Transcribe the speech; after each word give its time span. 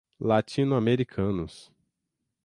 latino-americanos 0.19 1.69